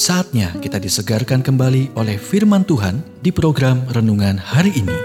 Saatnya 0.00 0.56
kita 0.64 0.80
disegarkan 0.80 1.44
kembali 1.44 1.92
oleh 1.92 2.16
firman 2.16 2.64
Tuhan 2.64 3.04
di 3.20 3.28
program 3.28 3.84
renungan 3.92 4.40
hari 4.40 4.72
ini. 4.72 4.96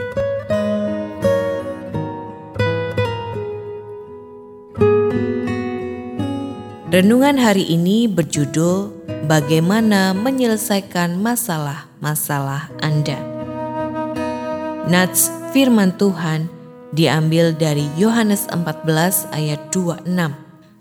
Renungan 6.88 7.36
hari 7.36 7.68
ini 7.76 8.08
berjudul 8.08 8.96
Bagaimana 9.28 10.16
Menyelesaikan 10.16 11.20
Masalah-masalah 11.20 12.72
Anda. 12.80 13.20
Nats 14.88 15.28
firman 15.52 15.92
Tuhan 16.00 16.48
diambil 16.96 17.52
dari 17.52 17.84
Yohanes 18.00 18.48
14 18.48 19.28
ayat 19.36 19.60
26. 19.76 20.08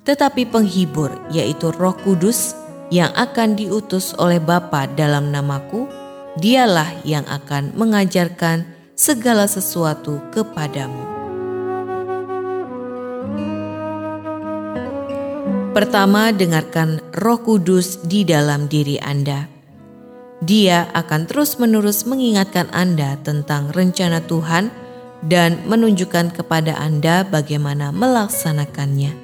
Tetapi 0.07 0.47
penghibur 0.47 1.11
yaitu 1.35 1.75
Roh 1.75 1.99
Kudus 1.99 2.63
yang 2.93 3.13
akan 3.17 3.57
diutus 3.57 4.13
oleh 4.21 4.41
Bapa 4.41 4.91
dalam 4.93 5.33
namaku, 5.33 5.89
dialah 6.37 6.91
yang 7.07 7.25
akan 7.31 7.73
mengajarkan 7.79 8.67
segala 8.95 9.49
sesuatu 9.49 10.21
kepadamu. 10.31 11.15
Pertama, 15.75 16.31
dengarkan 16.31 17.03
Roh 17.19 17.43
Kudus 17.43 17.99
di 18.07 18.23
dalam 18.23 18.71
diri 18.71 18.95
Anda. 19.03 19.51
Dia 20.39 20.87
akan 20.95 21.27
terus-menerus 21.27 22.07
mengingatkan 22.07 22.71
Anda 22.71 23.19
tentang 23.27 23.75
rencana 23.75 24.23
Tuhan 24.23 24.71
dan 25.27 25.67
menunjukkan 25.67 26.37
kepada 26.37 26.79
Anda 26.79 27.27
bagaimana 27.27 27.91
melaksanakannya. 27.91 29.24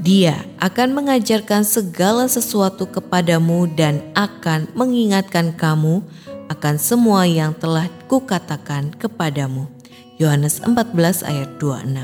Dia 0.00 0.48
akan 0.64 0.96
mengajarkan 0.96 1.60
segala 1.60 2.24
sesuatu 2.24 2.88
kepadamu 2.88 3.68
dan 3.76 4.00
akan 4.16 4.64
mengingatkan 4.72 5.52
kamu 5.52 6.00
akan 6.48 6.80
semua 6.80 7.28
yang 7.28 7.52
telah 7.52 7.84
kukatakan 8.08 8.96
kepadamu. 8.96 9.68
Yohanes 10.16 10.64
14 10.64 10.96
ayat 11.20 11.60
26 11.60 12.00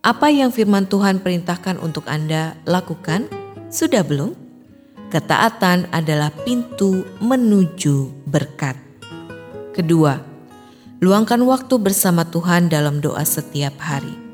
Apa 0.00 0.32
yang 0.32 0.48
firman 0.48 0.88
Tuhan 0.88 1.20
perintahkan 1.20 1.76
untuk 1.76 2.08
Anda 2.08 2.56
lakukan? 2.64 3.28
Sudah 3.68 4.00
belum? 4.00 4.32
Ketaatan 5.12 5.92
adalah 5.92 6.32
pintu 6.40 7.04
menuju 7.20 8.24
berkat. 8.24 8.80
Kedua, 9.76 10.16
luangkan 11.04 11.44
waktu 11.44 11.76
bersama 11.76 12.24
Tuhan 12.24 12.72
dalam 12.72 13.04
doa 13.04 13.28
setiap 13.28 13.76
hari. 13.76 14.27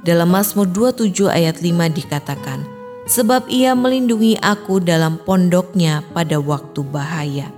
Dalam 0.00 0.32
Mazmur 0.32 0.64
27 0.64 1.28
ayat 1.28 1.60
5 1.60 1.92
dikatakan, 1.92 2.64
Sebab 3.10 3.50
ia 3.50 3.74
melindungi 3.76 4.38
aku 4.40 4.80
dalam 4.80 5.18
pondoknya 5.20 6.00
pada 6.14 6.38
waktu 6.38 6.80
bahaya. 6.86 7.50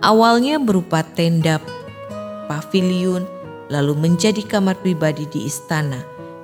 Awalnya 0.00 0.62
berupa 0.62 1.02
tenda, 1.02 1.58
paviliun, 2.46 3.26
lalu 3.68 3.92
menjadi 3.98 4.40
kamar 4.46 4.78
pribadi 4.78 5.26
di 5.28 5.44
istana 5.48 6.00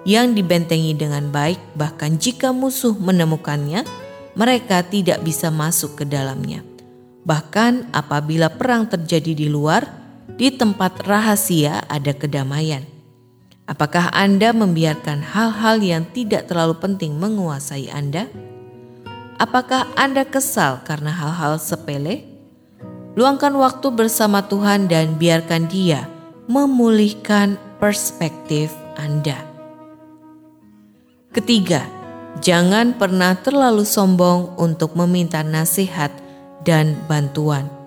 yang 0.08 0.32
dibentengi 0.32 0.96
dengan 0.96 1.28
baik 1.28 1.60
bahkan 1.76 2.16
jika 2.16 2.50
musuh 2.50 2.96
menemukannya, 2.96 3.84
mereka 4.32 4.80
tidak 4.84 5.20
bisa 5.20 5.52
masuk 5.52 6.00
ke 6.00 6.04
dalamnya. 6.08 6.64
Bahkan 7.24 7.92
apabila 7.92 8.48
perang 8.48 8.88
terjadi 8.88 9.36
di 9.36 9.46
luar, 9.52 9.84
di 10.40 10.48
tempat 10.48 11.04
rahasia 11.04 11.84
ada 11.84 12.16
kedamaian. 12.16 12.99
Apakah 13.70 14.10
Anda 14.10 14.50
membiarkan 14.50 15.22
hal-hal 15.22 15.78
yang 15.78 16.02
tidak 16.10 16.50
terlalu 16.50 16.74
penting 16.82 17.14
menguasai 17.14 17.86
Anda? 17.86 18.26
Apakah 19.38 19.86
Anda 19.94 20.26
kesal 20.26 20.82
karena 20.82 21.14
hal-hal 21.14 21.62
sepele? 21.62 22.26
Luangkan 23.14 23.54
waktu 23.54 23.94
bersama 23.94 24.42
Tuhan 24.42 24.90
dan 24.90 25.14
biarkan 25.14 25.70
Dia 25.70 26.02
memulihkan 26.50 27.54
perspektif 27.78 28.74
Anda. 28.98 29.38
Ketiga, 31.30 31.86
jangan 32.42 32.98
pernah 32.98 33.38
terlalu 33.38 33.86
sombong 33.86 34.58
untuk 34.58 34.98
meminta 34.98 35.46
nasihat 35.46 36.10
dan 36.66 36.98
bantuan. 37.06 37.79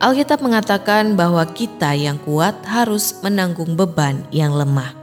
Alkitab 0.00 0.40
mengatakan 0.40 1.20
bahwa 1.20 1.44
kita 1.52 1.92
yang 1.92 2.16
kuat 2.24 2.56
harus 2.64 3.12
menanggung 3.20 3.76
beban 3.76 4.24
yang 4.32 4.56
lemah. 4.56 4.96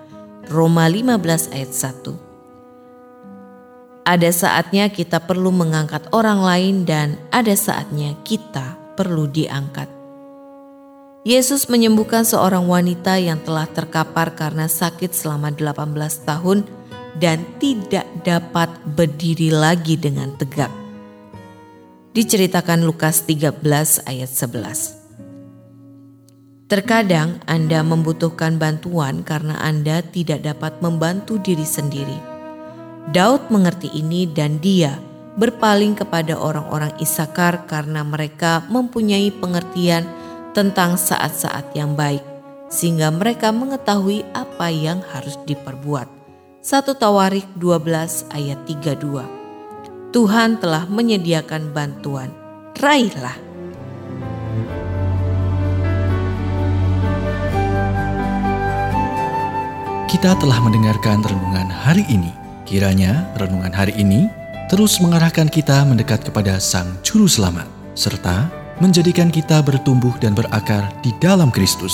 Roma 0.50 0.90
15 0.90 1.54
ayat 1.54 1.70
1. 1.70 4.10
Ada 4.10 4.34
saatnya 4.34 4.90
kita 4.90 5.22
perlu 5.22 5.54
mengangkat 5.54 6.10
orang 6.10 6.42
lain 6.42 6.90
dan 6.90 7.22
ada 7.30 7.54
saatnya 7.54 8.18
kita 8.26 8.74
perlu 8.98 9.30
diangkat. 9.30 9.86
Yesus 11.22 11.70
menyembuhkan 11.70 12.26
seorang 12.26 12.66
wanita 12.66 13.22
yang 13.22 13.38
telah 13.46 13.70
terkapar 13.70 14.34
karena 14.34 14.66
sakit 14.66 15.14
selama 15.14 15.54
18 15.54 15.94
tahun 16.26 16.66
dan 17.22 17.46
tidak 17.62 18.10
dapat 18.26 18.74
berdiri 18.98 19.54
lagi 19.54 20.02
dengan 20.02 20.34
tegak 20.42 20.89
diceritakan 22.10 22.90
Lukas 22.90 23.22
13 23.30 23.62
ayat 24.10 24.32
11. 24.34 24.98
Terkadang 26.70 27.42
Anda 27.46 27.86
membutuhkan 27.86 28.58
bantuan 28.58 29.22
karena 29.22 29.58
Anda 29.62 30.02
tidak 30.02 30.46
dapat 30.46 30.82
membantu 30.82 31.38
diri 31.38 31.66
sendiri. 31.66 32.18
Daud 33.10 33.50
mengerti 33.54 33.90
ini 33.94 34.30
dan 34.30 34.62
dia 34.62 34.98
berpaling 35.38 35.98
kepada 35.98 36.38
orang-orang 36.38 36.94
Isakar 36.98 37.66
karena 37.70 38.06
mereka 38.06 38.66
mempunyai 38.70 39.30
pengertian 39.34 40.06
tentang 40.54 40.98
saat-saat 40.98 41.74
yang 41.78 41.94
baik 41.94 42.22
sehingga 42.70 43.10
mereka 43.10 43.50
mengetahui 43.50 44.26
apa 44.34 44.70
yang 44.70 45.02
harus 45.14 45.38
diperbuat. 45.46 46.10
1 46.62 46.86
Tawarik 47.02 47.46
12 47.58 48.30
ayat 48.30 48.60
32 48.66 49.39
Tuhan 50.10 50.58
telah 50.58 50.90
menyediakan 50.90 51.70
bantuan. 51.70 52.34
Raihlah. 52.82 53.38
Kita 60.10 60.34
telah 60.42 60.58
mendengarkan 60.66 61.22
renungan 61.22 61.70
hari 61.70 62.02
ini. 62.10 62.34
Kiranya 62.66 63.30
renungan 63.38 63.70
hari 63.70 63.94
ini 64.02 64.26
terus 64.66 64.98
mengarahkan 64.98 65.46
kita 65.46 65.86
mendekat 65.86 66.26
kepada 66.26 66.58
Sang 66.58 66.90
Juru 67.06 67.30
Selamat, 67.30 67.70
serta 67.94 68.50
menjadikan 68.82 69.30
kita 69.30 69.62
bertumbuh 69.62 70.18
dan 70.18 70.34
berakar 70.34 70.90
di 71.06 71.14
dalam 71.22 71.54
Kristus. 71.54 71.94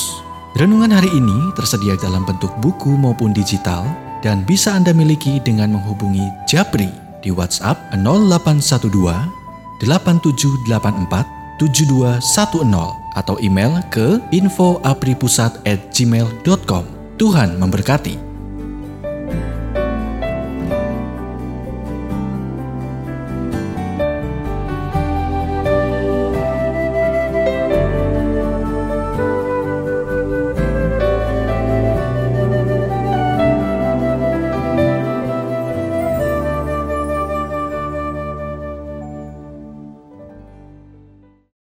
Renungan 0.56 0.96
hari 0.96 1.12
ini 1.12 1.52
tersedia 1.60 2.00
dalam 2.00 2.24
bentuk 2.24 2.56
buku 2.64 2.96
maupun 2.96 3.36
digital 3.36 3.84
dan 4.24 4.48
bisa 4.48 4.72
Anda 4.72 4.96
miliki 4.96 5.44
dengan 5.44 5.76
menghubungi 5.76 6.32
Japri 6.48 7.05
di 7.26 7.34
WhatsApp 7.34 7.90
0812 7.98 9.82
8784 9.82 11.26
7210 11.58 13.06
atau 13.16 13.40
email 13.40 13.80
ke 13.90 14.20
infoapripusat@gmail.com. 14.30 16.84
Tuhan 17.16 17.56
memberkati. 17.56 18.35